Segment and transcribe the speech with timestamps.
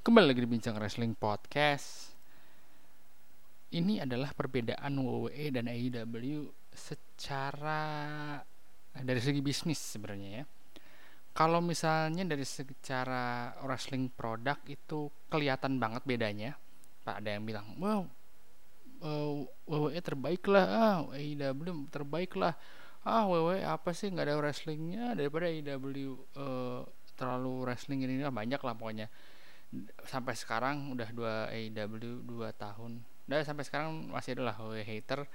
[0.00, 2.16] Kembali lagi di Bincang Wrestling Podcast.
[3.68, 7.84] Ini adalah perbedaan WWE dan AEW secara
[8.96, 10.44] dari segi bisnis sebenarnya ya.
[11.36, 16.56] Kalau misalnya dari secara wrestling produk itu kelihatan banget bedanya.
[17.04, 18.08] Pak ada yang bilang, "Wow,
[19.04, 22.56] uh, WWE terbaik lah, ah, AEW terbaik lah."
[23.04, 26.88] Ah, WWE apa sih nggak ada wrestlingnya daripada AEW uh,
[27.20, 29.12] terlalu wrestling ini lah banyak lah pokoknya
[30.06, 33.02] sampai sekarang udah dua AEW dua tahun.
[33.26, 35.26] Dan sampai sekarang masih ada lah hater.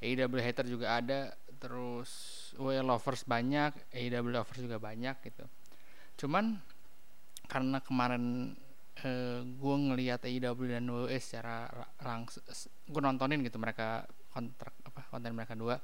[0.00, 2.08] AEW hater juga ada terus
[2.56, 5.44] WWE lovers banyak AEW lovers juga banyak gitu.
[6.24, 6.60] Cuman
[7.48, 8.54] karena kemarin
[9.04, 11.66] eh, gue ngelihat AEW dan WWE secara
[12.00, 15.76] langsung gue nontonin gitu mereka kontrak apa konten mereka dua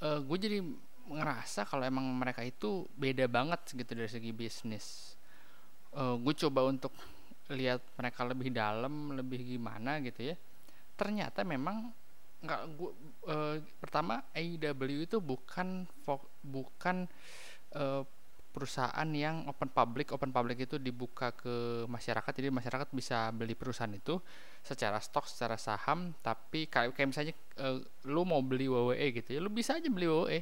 [0.00, 0.58] eh, gue jadi
[1.06, 5.14] ngerasa kalau emang mereka itu beda banget gitu dari segi bisnis
[5.96, 6.92] uh, gue coba untuk
[7.50, 10.36] lihat mereka lebih dalam lebih gimana gitu ya.
[10.94, 11.90] Ternyata memang
[12.44, 12.90] nggak gue
[13.32, 15.88] uh, pertama AEW itu bukan
[16.44, 17.08] bukan
[17.74, 18.02] uh,
[18.52, 20.12] perusahaan yang open public.
[20.12, 24.16] Open public itu dibuka ke masyarakat jadi masyarakat bisa beli perusahaan itu
[24.64, 26.16] secara stok secara saham.
[26.24, 30.08] Tapi kayak kayak misalnya uh, lu mau beli WWE gitu ya lu bisa aja beli
[30.08, 30.40] WWE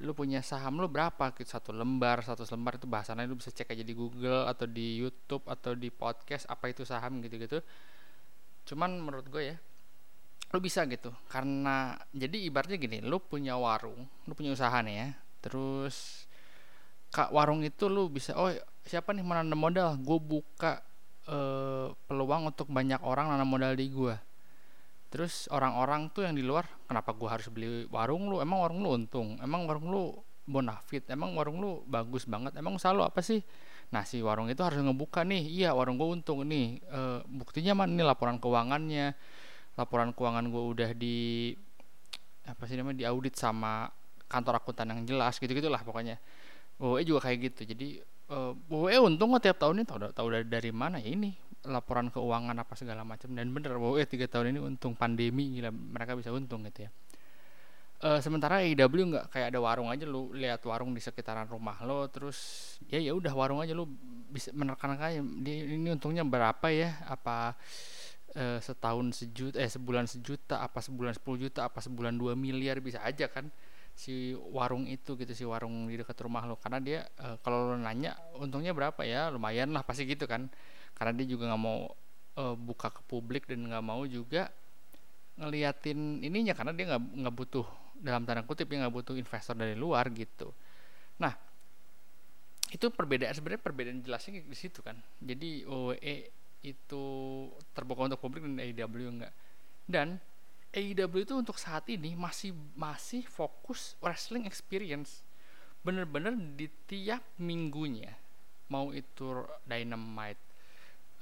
[0.00, 1.48] lu punya saham lu berapa gitu?
[1.48, 5.44] Satu lembar satu lembar itu bahasanya lu bisa cek aja di Google atau di YouTube
[5.44, 7.60] atau di podcast apa itu saham gitu-gitu.
[8.64, 9.56] Cuman menurut gue ya
[10.50, 11.12] lu bisa gitu.
[11.28, 15.08] Karena jadi ibaratnya gini lu punya warung lu punya usaha nih ya.
[15.44, 16.26] Terus
[17.12, 18.50] kak warung itu lu bisa oh
[18.88, 20.00] siapa nih mau nanam modal?
[20.00, 20.80] Gue buka
[21.28, 24.29] uh, peluang untuk banyak orang nanam modal di gue
[25.10, 28.38] terus orang-orang tuh yang di luar kenapa gua harus beli warung lu?
[28.38, 29.36] Emang warung lu untung?
[29.42, 30.02] Emang warung lu
[30.46, 31.04] bonafit?
[31.10, 32.54] Emang warung lu bagus banget?
[32.56, 33.42] Emang selalu apa sih?
[33.90, 36.78] Nah si warung itu harus ngebuka nih iya warung gua untung nih.
[36.78, 39.18] E, buktinya mana nih laporan keuangannya?
[39.74, 41.52] Laporan keuangan gua udah di
[42.46, 43.90] apa sih namanya diaudit sama
[44.30, 46.22] kantor akuntan yang jelas gitu gitulah pokoknya
[46.78, 47.60] WWE juga kayak gitu.
[47.74, 47.88] Jadi
[48.30, 52.08] uh, WWE untung kok tiap tahun ini tahu tahu dari, dari mana ya ini laporan
[52.08, 53.32] keuangan apa segala macam.
[53.32, 56.90] Dan bener wow ya tiga tahun ini untung pandemi gila mereka bisa untung gitu ya.
[58.00, 62.08] Uh, sementara AEW nggak kayak ada warung aja lu lihat warung di sekitaran rumah lo
[62.08, 62.40] terus
[62.88, 63.84] ya ya udah warung aja lu
[64.32, 66.96] bisa menerkan kayak ini untungnya berapa ya?
[67.04, 67.60] Apa
[68.40, 73.04] uh, setahun sejuta eh sebulan sejuta apa sebulan sepuluh juta apa sebulan dua miliar bisa
[73.04, 73.52] aja kan
[73.92, 76.56] si warung itu gitu si warung di dekat rumah lo.
[76.56, 79.28] Karena dia uh, kalau lo nanya untungnya berapa ya?
[79.28, 80.48] Lumayan lah pasti gitu kan
[81.00, 81.88] karena dia juga nggak mau
[82.36, 84.52] uh, buka ke publik dan nggak mau juga
[85.40, 87.64] ngeliatin ininya karena dia nggak nggak butuh
[87.96, 90.52] dalam tanda kutip ya nggak butuh investor dari luar gitu.
[91.16, 91.32] Nah
[92.68, 95.00] itu perbedaan sebenarnya perbedaan jelasnya di situ kan.
[95.24, 96.16] Jadi OWE
[96.60, 97.04] itu
[97.72, 99.32] terbuka untuk publik dan AEW enggak
[99.88, 100.20] dan
[100.76, 105.24] AEW itu untuk saat ini masih masih fokus wrestling experience.
[105.80, 108.12] Bener-bener di tiap minggunya
[108.68, 110.49] mau itu Dynamite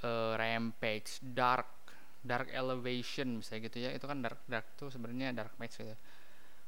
[0.03, 3.89] uh, Rampage, Dark, Dark Elevation misalnya gitu ya.
[3.95, 5.95] Itu kan Dark Dark tuh sebenarnya Dark Match gitu.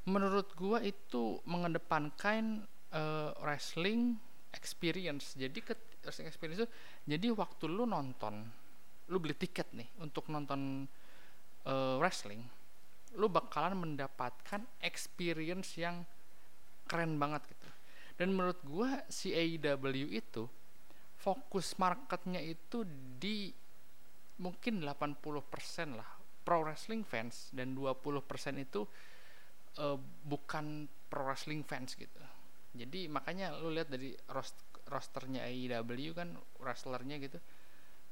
[0.10, 2.66] Menurut gua itu mengedepankan
[2.96, 4.18] uh, wrestling
[4.56, 5.38] experience.
[5.38, 6.70] Jadi ke wrestling experience itu
[7.06, 8.50] jadi waktu lu nonton,
[9.12, 10.90] lu beli tiket nih untuk nonton
[11.70, 12.42] uh, wrestling,
[13.16, 16.02] lu bakalan mendapatkan experience yang
[16.90, 17.68] keren banget gitu.
[18.18, 20.46] Dan menurut gua si AEW itu
[21.22, 22.82] fokus marketnya itu
[23.22, 23.54] di
[24.42, 25.22] mungkin 80%
[25.94, 26.10] lah
[26.42, 28.26] pro wrestling fans dan 20%
[28.58, 28.82] itu
[29.78, 32.18] uh, bukan pro wrestling fans gitu.
[32.74, 34.58] Jadi makanya lu lihat dari rost
[34.90, 37.38] rosternya AEW kan wrestlernya gitu.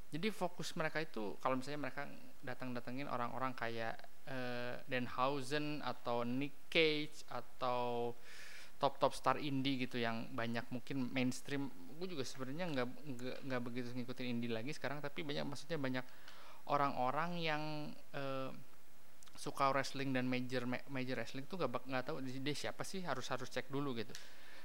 [0.10, 2.06] Jadi fokus mereka itu kalau misalnya mereka
[2.42, 3.98] datang-datengin orang-orang kayak
[4.30, 8.14] uh, Denhausen atau Nick Cage atau
[8.80, 11.68] top top star indie gitu yang banyak mungkin mainstream
[12.00, 12.88] gue juga sebenarnya nggak
[13.46, 16.06] nggak begitu ngikutin indie lagi sekarang tapi banyak maksudnya banyak
[16.72, 17.64] orang-orang yang
[18.16, 18.50] uh,
[19.36, 23.48] suka wrestling dan major major wrestling tuh nggak nggak tahu dia siapa sih harus harus
[23.48, 24.12] cek dulu gitu.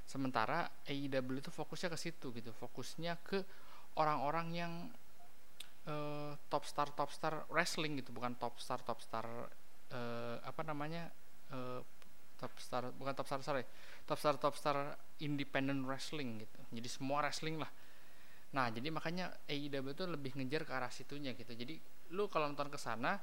[0.05, 3.41] Sementara AEW itu fokusnya ke situ gitu fokusnya ke
[3.95, 4.73] orang-orang yang
[5.87, 9.25] uh, top star top star wrestling gitu bukan top star top star
[9.95, 11.09] uh, apa namanya
[11.55, 11.81] uh,
[12.35, 13.63] top star bukan top star sorry.
[14.03, 16.59] Top star top star independent wrestling gitu.
[16.71, 17.71] Jadi semua wrestling lah.
[18.55, 21.51] Nah jadi makanya AEW itu lebih ngejar ke arah situnya gitu.
[21.55, 21.79] Jadi
[22.13, 23.17] lu kalau nonton ke sana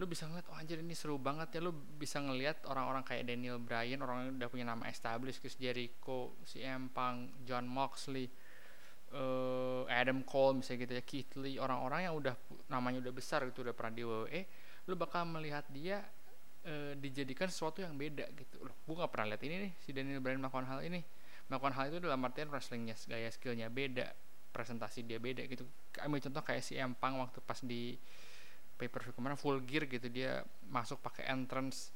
[0.00, 1.60] lu bisa ngeliat oh anjir ini seru banget ya.
[1.60, 6.38] Lu bisa ngeliat orang-orang kayak Daniel Bryan orang yang udah punya nama established Chris Jericho
[6.46, 8.30] si Empang John Moxley
[9.12, 12.34] uh, Adam Cole misalnya gitu ya Keith Lee orang-orang yang udah
[12.72, 14.40] namanya udah besar gitu udah pernah di WWE
[14.88, 16.02] lu bakal melihat dia
[16.66, 18.62] uh, dijadikan sesuatu yang beda gitu.
[18.62, 21.02] Loh gue gak pernah lihat ini nih si Daniel Bryan melakukan hal ini.
[21.50, 24.14] Melakukan hal itu dalam artian wrestlingnya gaya skillnya beda
[24.52, 25.64] presentasi dia beda gitu.
[26.04, 27.96] Ambil contoh kayak si Empang waktu pas di
[28.76, 31.90] pay per view kemarin full gear gitu dia masuk pakai entrance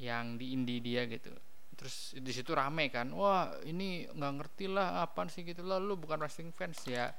[0.00, 1.30] yang di indie dia gitu.
[1.76, 5.96] Terus di situ rame kan wah ini nggak ngerti lah apa sih gitu lah lu
[6.00, 7.12] bukan wrestling fans ya.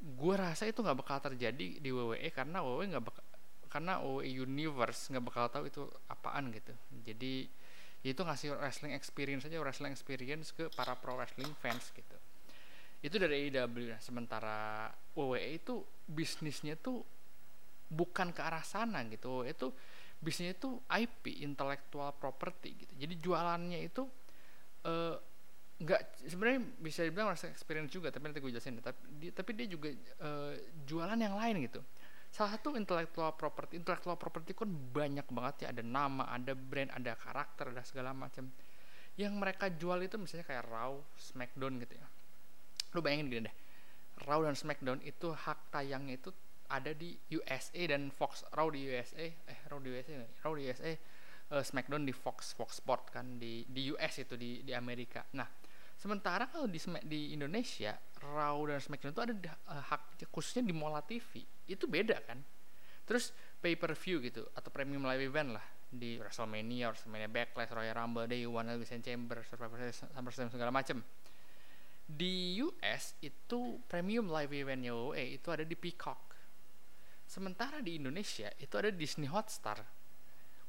[0.00, 3.22] Gue rasa itu nggak bakal terjadi di WWE karena WWE nggak bakal
[3.70, 6.74] karena WWE Universe nggak bakal tahu itu apaan gitu.
[7.06, 7.46] Jadi
[8.02, 12.16] itu ngasih wrestling experience aja wrestling experience ke para pro wrestling fans gitu.
[13.00, 17.00] Itu dari AEW nah, sementara WWE itu bisnisnya tuh
[17.88, 19.46] bukan ke arah sana gitu.
[19.46, 19.70] Itu
[20.18, 22.92] bisnisnya itu IP intellectual property gitu.
[22.98, 24.02] Jadi jualannya itu
[24.84, 25.16] uh,
[25.80, 29.64] nggak sebenarnya bisa dibilang rasa experience juga tapi nanti gue jelasin tapi dia, tapi dia
[29.64, 29.88] juga
[30.20, 30.52] uh,
[30.84, 31.80] jualan yang lain gitu
[32.30, 35.74] salah satu intellectual property intellectual property kan banyak banget ya.
[35.74, 38.48] Ada nama ada brand ada karakter ada segala macam.
[39.18, 42.06] Yang mereka jual itu misalnya kayak Raw Smackdown gitu ya.
[42.94, 43.56] Lu bayangin gini deh.
[44.24, 46.30] Raw dan Smackdown itu hak tayangnya itu
[46.70, 50.14] ada di USA dan Fox Raw di USA eh Raw di USA
[50.46, 50.92] Raw di USA
[51.50, 55.26] uh, eh, Smackdown di Fox Fox Sport kan di di US itu di di Amerika.
[55.34, 55.48] Nah
[56.00, 57.92] sementara kalau di di Indonesia
[58.24, 59.34] Raw dan Smackdown itu ada
[59.68, 62.40] uh, hak khususnya di Mola TV itu beda kan?
[63.04, 65.66] Terus pay per view gitu atau premium live event lah.
[65.90, 71.02] Di WrestleMania, WrestleMania Backlash, Royal Rumble, Day One, Elimination Chamber, Survivor Series, SummerSlam segala macam
[72.10, 76.34] di US itu premium live eventnya WWE itu ada di Peacock.
[77.30, 79.78] Sementara di Indonesia itu ada Disney Hotstar.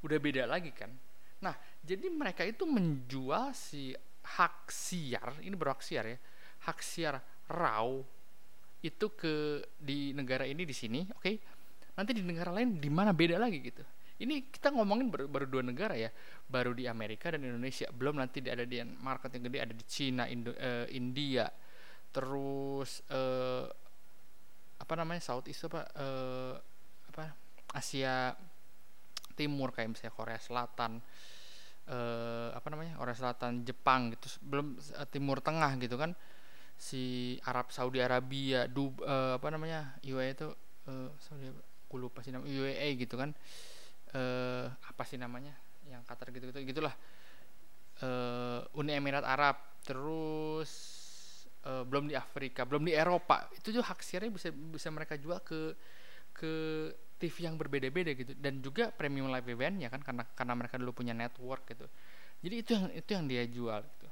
[0.05, 0.93] Udah beda lagi kan?
[1.41, 6.17] Nah jadi mereka itu menjual si hak siar ini berhak siar ya.
[6.67, 7.17] Hak siar
[7.49, 7.89] raw
[8.81, 11.21] itu ke di negara ini di sini oke?
[11.21, 11.35] Okay?
[11.91, 13.83] nanti di negara lain di mana beda lagi gitu.
[14.21, 16.13] Ini kita ngomongin baru, baru dua negara ya
[16.45, 17.89] baru di Amerika dan Indonesia.
[17.89, 21.49] Belum nanti ada di market yang gede ada di Cina Indo, uh, India
[22.11, 23.65] terus uh,
[24.77, 26.55] apa namanya Southeast apa uh,
[27.07, 27.33] apa
[27.71, 28.35] Asia
[29.31, 30.99] Timur kayak misalnya Korea Selatan
[31.89, 36.13] uh, apa namanya Korea Selatan Jepang gitu belum uh, Timur Tengah gitu kan.
[36.81, 40.49] Si Arab Saudi Arabia du, uh, apa namanya UAE itu
[40.89, 41.49] uh, Saudi
[41.85, 43.33] aku lupa sih namanya UAE gitu kan.
[44.11, 45.55] Uh, apa sih namanya
[45.87, 46.93] yang Qatar gitu gitu gitulah.
[48.01, 50.71] Uh, Uni Emirat Arab terus
[51.65, 53.49] uh, belum di Afrika belum di Eropa.
[53.53, 55.77] Itu juga hak siarnya bisa bisa mereka jual ke
[56.33, 56.53] ke
[57.21, 58.33] TV yang berbeda-beda gitu.
[58.33, 61.85] Dan juga premium live event ya kan karena karena mereka dulu punya network gitu.
[62.41, 64.07] Jadi itu yang itu yang dia jual gitu.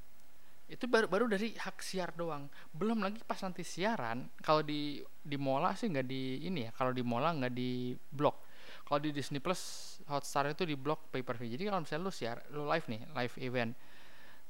[0.70, 2.46] Itu baru baru dari hak siar doang.
[2.70, 6.94] Belum lagi pas nanti siaran kalau di di Mola sih nggak di ini ya kalau
[6.94, 8.46] di Mola nggak di blok.
[8.86, 9.62] Kalau di Disney Plus
[10.10, 13.02] Hotstar itu di blok pay per view jadi kalau misalnya lu siar lu live nih
[13.18, 13.72] live event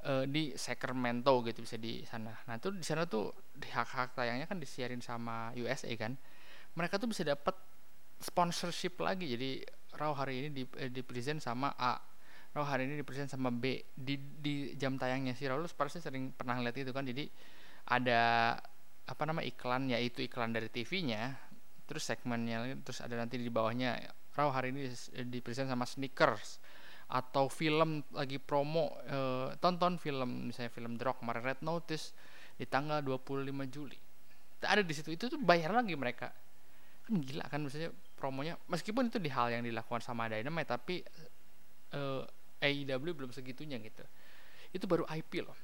[0.06, 2.36] uh, di Sacramento gitu bisa di sana.
[2.48, 6.16] Nah itu di sana tuh di hak hak tayangnya kan disiarin sama USA kan.
[6.76, 7.56] Mereka tuh bisa dapat
[8.20, 9.32] sponsorship lagi.
[9.32, 9.64] Jadi
[10.00, 12.00] Raw hari ini di eh, di present sama A.
[12.56, 13.84] Raw hari ini di present sama B.
[13.96, 17.04] Di di jam tayangnya si Raw lu pasti sering pernah lihat itu kan.
[17.08, 17.26] Jadi
[17.90, 18.54] ada
[19.10, 21.34] apa nama iklan yaitu iklan dari TV-nya
[21.90, 23.98] terus segmennya terus ada nanti di bawahnya.
[24.38, 24.88] Raw hari ini
[25.28, 26.62] di present sama sneakers
[27.10, 29.18] atau film lagi promo e,
[29.58, 30.48] tonton film.
[30.48, 32.14] Misalnya film The Rock kemarin Red Notice
[32.56, 33.98] di tanggal 25 Juli.
[34.62, 35.10] Ada di situ.
[35.12, 36.30] Itu tuh bayar lagi mereka.
[37.04, 41.00] Kan gila kan misalnya promonya meskipun itu di hal yang dilakukan sama Dynamite tapi
[41.96, 42.24] uh,
[42.60, 44.04] eh, AEW belum segitunya gitu.
[44.76, 45.56] Itu baru IP loh.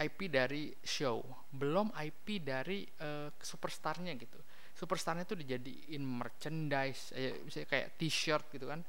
[0.00, 1.20] IP dari show.
[1.52, 4.40] Belum IP dari uh, superstarnya gitu.
[4.72, 8.80] Superstarnya itu dijadiin merchandise eh, misalnya kayak t-shirt gitu kan.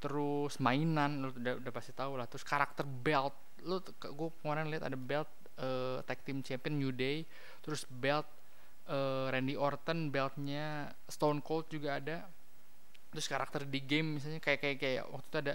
[0.00, 2.26] Terus mainan lu udah, udah pasti tahu lah.
[2.26, 5.28] Terus karakter belt lu gue kemarin lihat ada belt
[5.60, 7.28] uh, tag team champion New Day.
[7.60, 8.26] Terus belt
[8.88, 12.26] uh, Randy Orton beltnya Stone Cold juga ada
[13.16, 15.54] terus karakter di game misalnya kayak kayak kayak waktu itu ada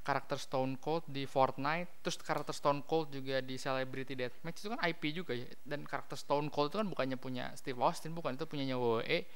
[0.00, 4.78] karakter Stone Cold di Fortnite terus karakter Stone Cold juga di Celebrity Deathmatch itu kan
[4.86, 8.46] IP juga ya dan karakter Stone Cold itu kan bukannya punya Steve Austin bukan itu
[8.46, 9.26] punyanya WWE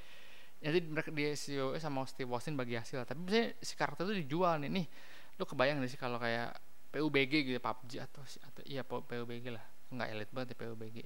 [0.63, 4.23] jadi mereka dia si WWE sama Steve Austin bagi hasil tapi misalnya si karakter itu
[4.23, 4.87] dijual nih nih
[5.35, 6.55] lu kebayang gak sih kalau kayak
[6.95, 10.97] PUBG gitu PUBG atau atau iya PUBG lah nggak elit banget ya PUBG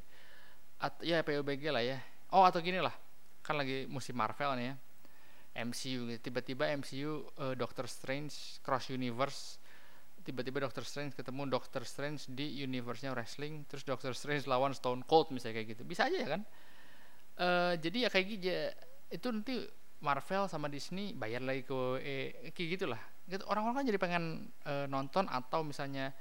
[0.79, 1.99] atau ya PUBG lah ya.
[2.29, 2.93] Oh atau gini lah
[3.41, 4.75] kan lagi musim Marvel nih ya
[5.59, 6.21] MCU gitu.
[6.31, 9.59] Tiba-tiba MCU uh, eh, Doctor Strange cross universe.
[10.23, 15.33] Tiba-tiba Doctor Strange ketemu Doctor Strange di universe-nya wrestling terus Doctor Strange lawan Stone Cold
[15.33, 15.83] misalnya kayak gitu.
[15.88, 16.43] Bisa aja ya kan?
[17.38, 18.50] Uh, jadi ya kayak gitu
[19.09, 19.55] itu nanti
[20.05, 23.00] Marvel sama Disney bayar lagi ke WWE kayak gitulah.
[23.25, 24.25] Gitu orang-orang kan jadi pengen
[24.69, 26.12] uh, nonton atau misalnya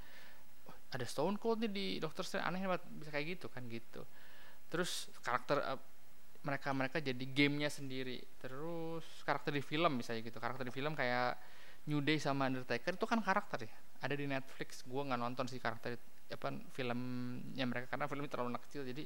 [0.65, 2.47] oh, ada Stone Cold nih di Doctor Strange.
[2.47, 4.07] Aneh banget bisa kayak gitu kan gitu.
[4.71, 5.79] Terus karakter uh,
[6.47, 8.23] mereka mereka jadi gamenya sendiri.
[8.39, 10.39] Terus karakter di film misalnya gitu.
[10.39, 11.35] Karakter di film kayak
[11.91, 13.75] New Day sama Undertaker itu kan karakter ya.
[13.99, 14.87] Ada di Netflix.
[14.87, 18.87] Gue nggak nonton sih karakter apa filmnya mereka karena filmnya terlalu anak kecil.
[18.87, 19.03] Jadi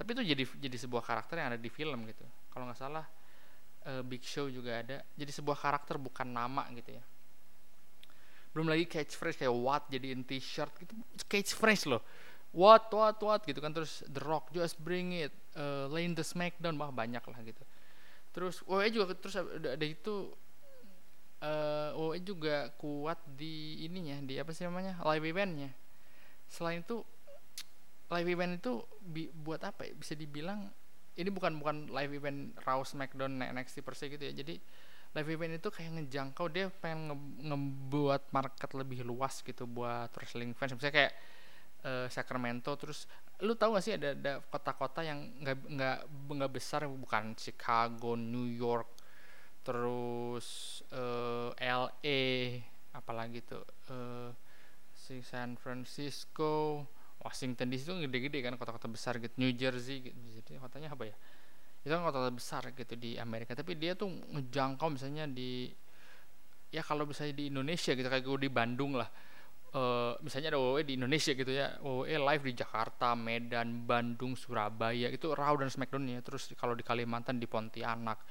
[0.00, 2.24] tapi itu jadi jadi sebuah karakter yang ada di film gitu.
[2.48, 3.04] Kalau nggak salah
[3.84, 5.04] uh, Big Show juga ada.
[5.12, 7.04] Jadi sebuah karakter bukan nama gitu ya.
[8.56, 10.96] Belum lagi catchphrase kayak what jadiin t-shirt gitu.
[11.28, 12.00] Catchphrase loh
[12.54, 13.74] what what what gitu kan.
[13.74, 15.34] Terus The Rock just bring it.
[15.50, 17.62] Uh, lane the Smackdown wah banyak lah gitu.
[18.30, 20.30] Terus WWE juga terus ada, ada itu
[21.42, 25.74] uh, WWE juga kuat di ininya di apa sih namanya live eventnya.
[26.46, 27.02] Selain itu
[28.10, 29.92] live event itu bi buat apa ya?
[29.98, 30.70] Bisa dibilang
[31.18, 34.32] ini bukan bukan live event Raw SmackDown NXT per se gitu ya.
[34.34, 34.54] Jadi
[35.10, 37.16] live event itu kayak ngejangkau dia pengen nge
[37.50, 40.78] ngebuat market lebih luas gitu buat wrestling fans.
[40.78, 41.12] Misalnya kayak
[41.84, 43.08] uh, Sacramento terus
[43.40, 48.48] lu tahu gak sih ada ada kota-kota yang nggak nggak nggak besar bukan Chicago New
[48.52, 48.88] York
[49.64, 52.22] terus uh, eh, LA
[52.96, 54.32] apalagi tuh uh,
[54.92, 56.84] si San Francisco
[57.20, 61.16] Washington DC itu gede-gede kan kota-kota besar gitu New Jersey gitu jadi kotanya apa ya?
[61.84, 65.68] Itu kan kota besar gitu di Amerika tapi dia tuh ngejangkau misalnya di
[66.72, 69.08] ya kalau misalnya di Indonesia gitu kayak gue di Bandung lah
[69.74, 75.10] uh, misalnya ada WWE di Indonesia gitu ya WWE live di Jakarta Medan Bandung Surabaya
[75.10, 76.20] itu Raw dan Smackdown ya.
[76.22, 78.22] Terus kalau di Kalimantan di Pontianak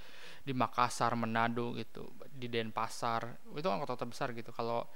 [0.43, 4.51] di Makassar Manado gitu di Denpasar itu kan kota-kota besar gitu.
[4.51, 4.87] Kalau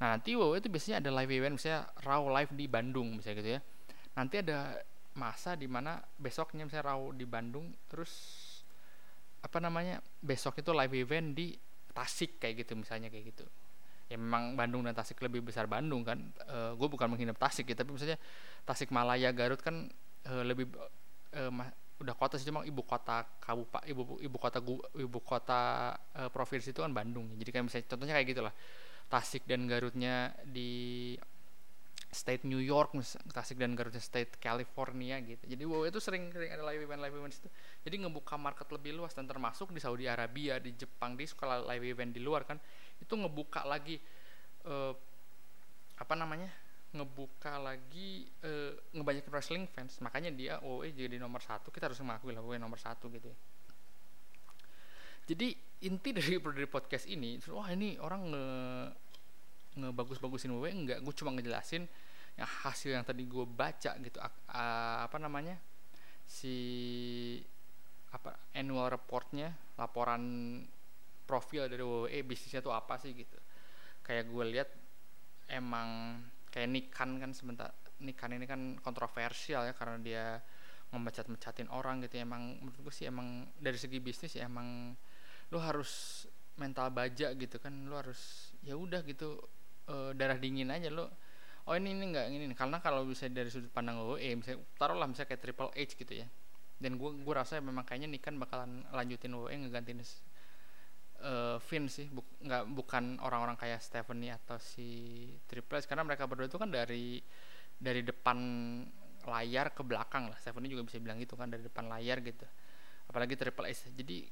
[0.00, 3.50] nah nanti WWE itu biasanya ada live event misalnya Raw live di Bandung misalnya gitu
[3.58, 3.60] ya.
[4.18, 4.58] Nanti ada
[5.12, 8.12] masa di mana besoknya misalnya raw di Bandung terus
[9.44, 11.52] apa namanya besok itu live event di
[11.92, 13.44] Tasik kayak gitu misalnya kayak gitu
[14.12, 17.72] ya memang Bandung dan Tasik lebih besar Bandung kan e, eh, gue bukan menghina Tasik
[17.72, 18.20] ya tapi misalnya
[18.68, 19.88] Tasik Malaya Garut kan
[20.28, 20.68] e, lebih
[21.32, 21.42] e,
[22.02, 26.76] udah kota sih cuma ibu kota kabupaten ibu ibu kota gu, ibu kota e, provinsi
[26.76, 28.54] itu kan Bandung jadi kayak misalnya contohnya kayak gitulah
[29.08, 31.12] Tasik dan Garutnya di
[32.12, 32.92] state New York,
[33.32, 35.48] Tasik dan Garut State California gitu.
[35.48, 37.48] Jadi wow itu sering sering ada live event live event itu.
[37.88, 41.96] Jadi ngebuka market lebih luas dan termasuk di Saudi Arabia, di Jepang, di sekolah live
[41.96, 42.60] event di luar kan
[43.02, 43.98] itu ngebuka lagi
[44.66, 44.94] uh,
[45.98, 46.62] apa namanya?
[46.92, 49.96] ngebuka lagi uh, ngebanyakin wrestling fans.
[50.04, 51.72] Makanya dia WWE jadi nomor satu.
[51.72, 53.38] Kita harus mengakui lah WWE nomor satu gitu ya.
[55.32, 55.56] Jadi
[55.88, 58.46] inti dari dari podcast ini wah ini orang nge
[59.72, 61.88] ngebagus-bagusin WWE enggak gue cuma ngejelasin
[62.36, 64.18] yang hasil yang tadi gue baca gitu.
[64.20, 65.56] Uh, apa namanya?
[66.28, 66.56] Si
[68.12, 70.20] apa annual reportnya laporan
[71.32, 73.40] profil dari WWE bisnisnya tuh apa sih gitu.
[74.04, 74.68] Kayak gue lihat
[75.48, 76.20] emang
[76.52, 77.72] kayak Nikan kan sebentar
[78.04, 80.26] Nikan ini kan kontroversial ya karena dia
[80.92, 82.28] memecat-mecatin orang gitu ya.
[82.28, 84.92] emang menurut gue sih emang dari segi bisnis ya emang
[85.48, 86.24] lu harus
[86.60, 89.40] mental baja gitu kan lu harus ya udah gitu
[89.88, 91.08] uh, darah dingin aja lo
[91.64, 95.28] oh ini ini enggak ini karena kalau bisa dari sudut pandang WWE misalnya taruhlah misalnya
[95.32, 96.26] kayak Triple H gitu ya.
[96.82, 100.02] Dan gue gue rasa memang kayaknya nih kan bakalan lanjutin WWE ngegantiin
[101.22, 106.26] uh, Finn sih Buk, nggak bukan orang-orang kayak Stephanie atau si Triple H karena mereka
[106.26, 107.22] berdua itu kan dari
[107.78, 108.38] dari depan
[109.22, 110.38] layar ke belakang lah.
[110.38, 112.46] Stephanie juga bisa bilang gitu kan dari depan layar gitu.
[113.06, 113.90] Apalagi Triple H.
[113.94, 114.26] Jadi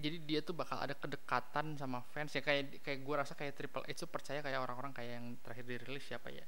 [0.00, 2.44] jadi dia tuh bakal ada kedekatan sama fans ya.
[2.44, 6.04] Kayak kayak gue rasa kayak Triple H tuh percaya kayak orang-orang kayak yang terakhir dirilis
[6.04, 6.44] siapa ya?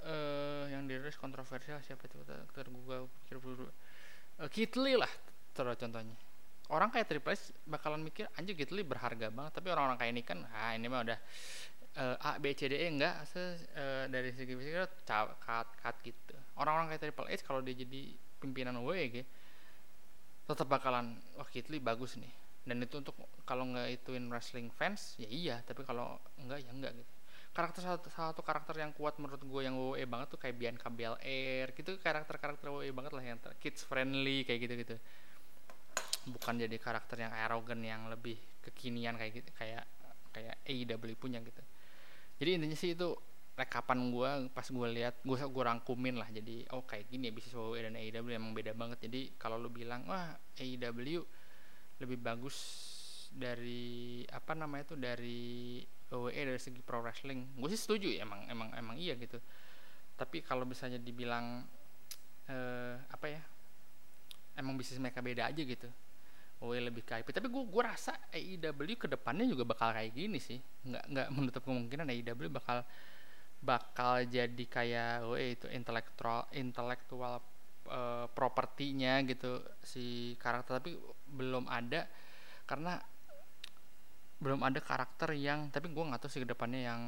[0.00, 2.20] Eh uh, yang dirilis kontroversial siapa itu?
[2.24, 3.68] Ter gue pikir dulu.
[4.36, 5.08] Uh, Kitli lah
[5.56, 6.25] terus contohnya
[6.72, 9.52] orang kayak Triple H bakalan mikir anjir Kitli berharga banget.
[9.58, 11.18] Tapi orang-orang kayak ini kan ah ini mah udah
[12.00, 13.22] uh, A B C D E enggak.
[13.30, 14.74] Se, uh, dari segi fisik
[15.06, 16.34] cut cut gitu.
[16.58, 19.28] Orang-orang kayak Triple H kalau dia jadi pimpinan WWE gitu
[20.46, 22.30] tetap bakalan wah Kitli bagus nih.
[22.66, 23.14] Dan itu untuk
[23.46, 25.56] kalau nggak ituin wrestling fans ya iya.
[25.62, 27.12] Tapi kalau enggak ya enggak gitu.
[27.56, 31.72] Karakter satu, satu karakter yang kuat menurut gue yang WWE banget tuh kayak Bianca Belair
[31.72, 31.96] gitu.
[31.96, 34.96] Karakter karakter WWE banget lah yang kids friendly kayak gitu gitu
[36.26, 39.86] bukan jadi karakter yang arrogant yang lebih kekinian kayak gitu kayak
[40.34, 41.62] kayak AEW punya gitu.
[42.36, 43.14] Jadi intinya sih itu
[43.56, 46.28] rekapan gue pas gue lihat gue gue rangkumin lah.
[46.28, 49.06] Jadi oh kayak gini ya bisnis WWE dan AEW emang beda banget.
[49.08, 51.22] Jadi kalau lu bilang wah AEW
[51.96, 52.56] lebih bagus
[53.32, 55.80] dari apa namanya itu dari
[56.12, 59.40] WWE dari segi pro wrestling gue sih setuju ya emang emang emang iya gitu.
[60.18, 61.64] Tapi kalau misalnya dibilang
[62.50, 63.42] eh, apa ya
[64.56, 65.88] emang bisnis mereka beda aja gitu
[66.56, 70.56] WWE lebih ke tapi gue gue rasa AEW ke depannya juga bakal kayak gini sih.
[70.88, 72.80] Nggak nggak menutup kemungkinan AEW bakal
[73.60, 77.44] bakal jadi kayak WWE itu intelektual intelektual
[77.92, 80.80] uh, propertinya gitu si karakter.
[80.80, 80.96] Tapi
[81.28, 82.08] belum ada
[82.64, 82.96] karena
[84.36, 87.02] belum ada karakter yang tapi gue nggak tahu sih ke depannya yang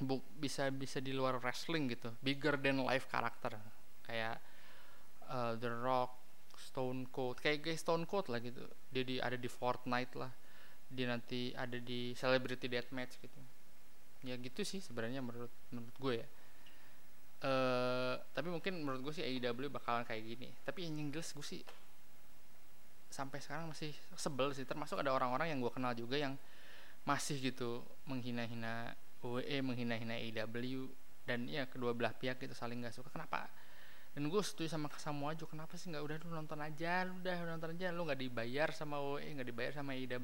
[0.00, 2.08] bu, bisa bisa di luar wrestling gitu.
[2.24, 3.56] Bigger than life karakter.
[4.04, 4.40] Kayak
[5.28, 6.19] uh, The Rock
[6.60, 7.40] Stone Cold.
[7.40, 8.60] Kayak kayak Stone Cold lah gitu.
[8.92, 10.30] Dia di ada di Fortnite lah.
[10.92, 13.40] Dia nanti ada di Celebrity Deathmatch gitu.
[14.20, 16.28] Ya gitu sih sebenarnya menurut menurut gue ya.
[17.40, 20.52] Uh, tapi mungkin menurut gue sih AEW bakalan kayak gini.
[20.62, 21.64] Tapi yang jelas gue sih
[23.10, 24.68] sampai sekarang masih sebel sih.
[24.68, 26.36] Termasuk ada orang-orang yang gue kenal juga yang
[27.08, 28.92] masih gitu menghina-hina
[29.24, 30.88] WWE menghina-hina AEW
[31.24, 33.08] dan ya kedua belah pihak gitu saling gak suka.
[33.08, 33.48] Kenapa
[34.10, 37.06] dan gue setuju sama Samoa aja kenapa sih nggak udah lu nonton aja?
[37.06, 40.18] Lu udah nonton aja lu nggak dibayar sama WWE nggak dibayar sama IW dan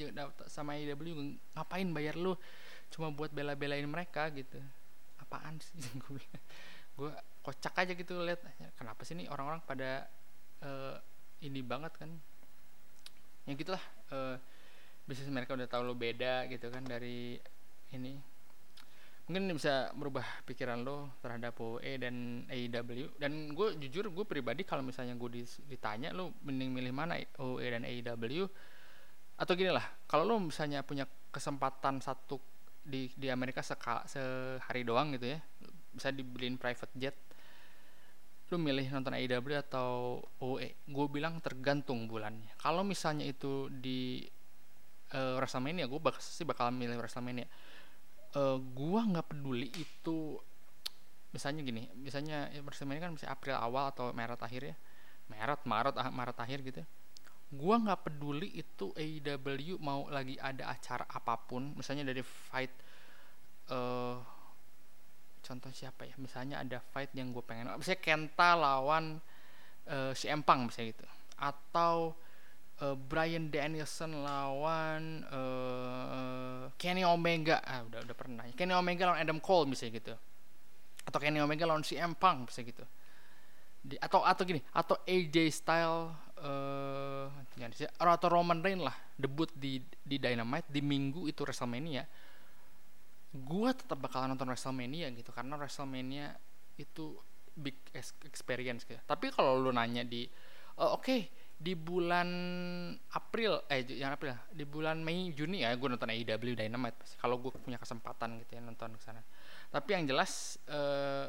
[0.00, 0.10] juga
[0.48, 1.00] sama IW
[1.52, 2.32] ngapain bayar lu
[2.88, 4.56] cuma buat bela-belain mereka gitu?
[5.20, 5.76] Apaan sih?
[6.08, 6.24] Gue
[6.98, 7.10] gue
[7.46, 8.42] kocak aja gitu lihat
[8.74, 10.08] kenapa sih nih orang-orang pada
[10.64, 10.96] uh,
[11.44, 12.10] ini banget kan?
[13.44, 14.40] Ya gitulah uh,
[15.04, 17.38] bisnis mereka udah tahu lo beda gitu kan dari
[19.28, 24.80] mungkin bisa merubah pikiran lo terhadap OE dan AEW dan gue jujur gue pribadi kalau
[24.80, 28.48] misalnya gue ditanya lo mending milih mana OE dan AEW
[29.36, 32.40] atau gini lah kalau lo misalnya punya kesempatan satu
[32.88, 35.38] di di Amerika seka, sehari doang gitu ya
[35.92, 37.16] bisa dibeliin private jet
[38.48, 42.48] lo milih nonton AEW atau OE gue bilang tergantung bulannya.
[42.56, 44.24] Kalau misalnya itu di
[45.12, 47.44] uh, WrestleMania gue bakal sih bakal milih WrestleMania
[48.34, 50.36] uh, gua nggak peduli itu
[51.32, 54.76] misalnya gini misalnya ya, ini kan masih April awal atau Maret akhir ya
[55.28, 56.88] Maret Maret ah, Maret akhir gitu ya.
[57.52, 62.72] gua nggak peduli itu AEW mau lagi ada acara apa pun misalnya dari fight
[63.72, 64.16] uh,
[65.44, 69.16] contoh siapa ya misalnya ada fight yang gue pengen misalnya Kenta lawan
[69.88, 71.06] uh, si Empang misalnya gitu
[71.38, 72.12] atau
[72.82, 77.62] uh, Brian Danielson lawan uh, Kenny Omega.
[77.62, 78.44] Ah udah udah pernah.
[78.54, 80.14] Kenny Omega lawan Adam Cole misalnya gitu.
[81.06, 82.84] Atau Kenny Omega lawan CM Punk bisa gitu.
[83.78, 86.10] Di, atau atau gini atau AJ Style
[86.42, 87.26] uh,
[87.98, 88.96] atau Roman Reigns lah.
[89.18, 92.06] Debut di di Dynamite di minggu itu WrestleMania.
[93.34, 96.34] Gua tetap bakalan nonton WrestleMania gitu karena WrestleMania
[96.78, 97.18] itu
[97.58, 97.74] big
[98.22, 99.02] experience gitu.
[99.02, 100.30] Tapi kalau lu nanya di
[100.78, 101.20] oh, oke okay,
[101.58, 102.30] di bulan
[103.18, 107.50] April eh yang April di bulan Mei Juni ya gue nonton AEW Dynamite kalau gue
[107.58, 109.26] punya kesempatan gitu ya nonton ke sana.
[109.74, 111.26] Tapi yang jelas eh,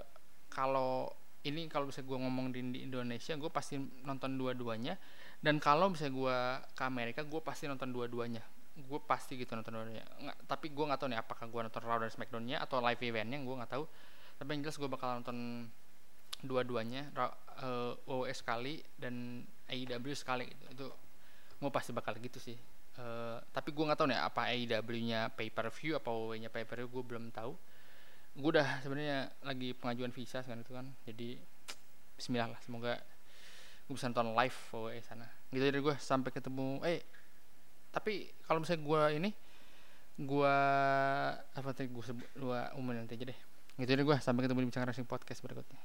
[0.53, 1.09] kalau
[1.41, 5.01] ini kalau bisa gue ngomong di, di Indonesia gue pasti nonton dua-duanya.
[5.41, 6.37] Dan kalau bisa gue
[6.77, 8.45] ke Amerika gue pasti nonton dua-duanya.
[8.85, 10.05] Gue pasti gitu nonton dua-duanya.
[10.29, 13.41] Nggak, tapi gue nggak tahu nih apakah gue nonton Raw dan Smackdownnya atau live eventnya
[13.41, 13.83] gue nggak tahu.
[14.37, 15.67] Tapi yang jelas gue bakal nonton
[16.39, 20.65] dua-duanya uh, WWE sekali dan AEW sekali gitu.
[20.73, 20.88] itu
[21.62, 22.58] mau pasti bakal gitu sih.
[22.99, 26.84] Uh, tapi gue nggak tahu nih apa AEW-nya pay per view apa WWE-nya pay per
[26.84, 27.55] view gue belum tahu.
[28.36, 31.39] Gue udah sebenarnya lagi pengajuan visa sekarang itu kan jadi
[32.19, 32.99] Bismillah lah semoga
[33.88, 35.27] gue bisa nonton live WWE sana.
[35.53, 37.03] Gitu dari gue sampai ketemu eh
[37.89, 39.29] tapi kalau misalnya gue ini
[40.19, 40.55] gue
[41.55, 43.39] apa tadi gue sebut gue umum nanti aja deh.
[43.79, 45.79] Gitu deh gue sampai ketemu di bincang racing podcast berikutnya